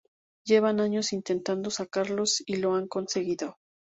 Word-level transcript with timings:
Llevan 0.47 0.79
años 0.79 1.13
intentando 1.13 1.69
sacarlos 1.69 2.41
y 2.47 2.55
lo 2.55 2.73
han 2.73 2.87
conseguido. 2.87 3.57